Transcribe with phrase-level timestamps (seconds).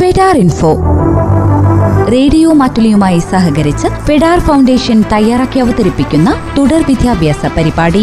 [0.00, 0.70] ഫെഡാർ info.
[2.12, 8.02] Radio മാറ്റുലിയുമായി സഹകരിച്ച് ഫെഡാർ foundation തയ്യാറാക്കി അവതരിപ്പിക്കുന്ന തുടർ വിദ്യാഭ്യാസ പരിപാടി.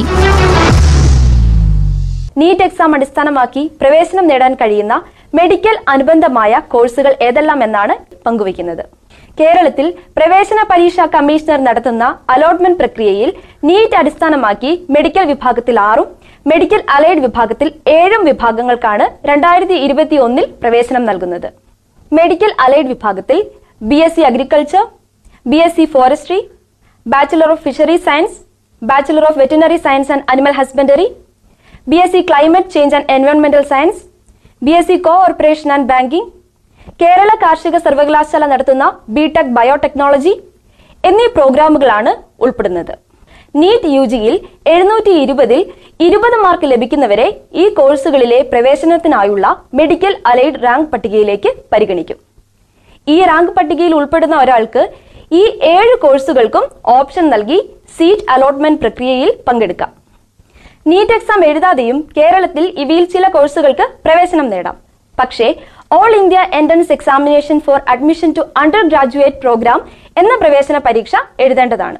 [2.42, 4.96] നീറ്റ് എക്സാം അടിസ്ഥാനമാക്കി പ്രവേശനം നേടാൻ കഴിയുന്ന
[5.40, 7.96] മെഡിക്കൽ അനുബന്ധമായ കോഴ്സുകൾ ഏതെല്ലാം എന്നാണ്
[8.26, 8.84] പങ്കുവയ്ക്കുന്നത്.
[9.42, 9.88] കേരളത്തിൽ
[10.18, 12.04] പ്രവേശന പരീക്ഷാ കമ്മീഷണർ നടത്തുന്ന
[12.36, 13.32] അലോട്ട്മെന്റ് പ്രക്രിയയിൽ
[13.70, 16.10] നീറ്റ് അടിസ്ഥാനമാക്കി മെഡിക്കൽ വിഭാഗത്തിൽ ആറും
[16.52, 17.70] മെഡിക്കൽ അലൈഡ് വിഭാഗത്തിൽ
[18.00, 20.20] ഏഴും വിഭാഗങ്ങൾക്കാണ് രണ്ടായിരത്തി ഇരുപത്തി
[20.64, 21.50] പ്രവേശനം നൽകുന്നത്.
[22.12, 23.40] മെഡിക്കൽ അലൈഡ് വിഭാഗത്തിൽ
[23.90, 24.84] B S C agriculture
[25.46, 26.38] B S C forestry
[27.06, 28.38] bachelor of fishery science
[28.82, 31.08] bachelor of veterinary science and animal husbandry
[31.92, 34.00] B S C climate change and എൻവയോൺമെന്റൽ science
[34.62, 36.30] B S C cooperation and banking
[37.02, 38.86] Kerala കാർഷിക സർവകലാശാല നടത്തുന്ന
[39.18, 40.34] BTech biotechnology
[41.04, 42.12] എന്നീ പ്രോഗ്രാമുകളാണ്
[42.46, 42.94] ഉൾപ്പെടുന്നത്.
[43.62, 44.36] NEET U ജിയിൽ
[44.72, 45.62] എഴുന്നൂറ്റി ഇരുപതിൽ
[46.06, 47.28] ഇരുപത് mark ലഭിക്കുന്നവരെ
[47.62, 49.46] ഈ കോഴ്സുകളിലെ പ്രവേശനത്തിനായുള്ള
[49.80, 52.18] മെഡിക്കൽ അലൈഡ് റാങ്ക് പട്ടികയിലേക്ക് പരിഗണിക്കും.
[53.14, 54.84] ഈ റാങ്ക് പട്ടികയിൽ ഉൾപ്പെടുന്ന ഒരാൾക്ക്
[55.40, 56.66] ഈ ഏഴ് കോഴ്സുകൾക്കും
[56.98, 57.60] ഓപ്ഷൻ നൽകി
[57.98, 59.92] സീറ്റ് അലോട്ട്മെന്റ് പ്രക്രിയയിൽ പങ്കെടുക്കാം.
[60.92, 64.78] നീറ്റ് എക്സാം എഴുതാതെയും കേരളത്തിൽ ഇവയിൽ ചില കോഴ്സുകൾക്ക് പ്രവേശനം നേടാം.
[65.16, 65.48] പക്ഷേ
[65.98, 68.44] all India entrance examination for admission to
[68.92, 69.80] undergraduate program
[70.22, 72.00] എന്ന പ്രവേശന പരീക്ഷ എഴുതേണ്ടതാണ്.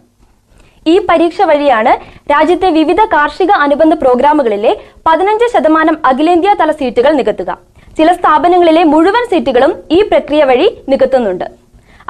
[0.92, 1.94] ഈ പരീക്ഷ വഴിയാണ്
[2.32, 4.72] രാജ്യത്തെ വിവിധ കാർഷിക അനുബന്ധ പ്രോഗ്രാമുകളിലെ
[5.08, 7.52] പതിനഞ്ച് ശതമാനം അഖിലേന്ത്യാ തല സീറ്റുകൾ നികത്തുക.
[7.98, 11.48] ചില സ്ഥാപനങ്ങളിലെ മുഴുവൻ സീറ്റുകളും ഈ പ്രക്രിയ വഴി നികത്തുന്നുണ്ട്.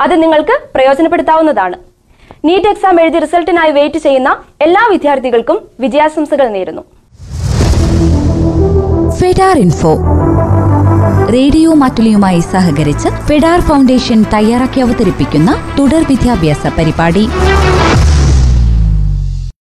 [0.04, 1.78] അത് നിങ്ങൾക്ക് പ്രയോജനപ്പെടുത്താവുന്നതാണ്.
[2.48, 4.30] നീറ്റ് എക്സാം എഴുതി റിസൾട്ടിനായി വെയിറ്റ് ചെയ്യുന്ന
[4.62, 6.84] എല്ലാ വിദ്യാർത്ഥികൾക്കും വിജയാശംസകൾ നേരുന്നു.
[9.20, 9.94] ഫെഡാർ ഇൻഫോ.
[11.36, 17.26] റേഡിയോ മാറ്റുലിയുമായി സഹകരിച്ച് ഫെഡാർ ഫൗണ്ടേഷൻ തയ്യാറാക്കി അവതരിപ്പിക്കുന്ന തുടർ വിദ്യാഭ്യാസ പരിപാടി.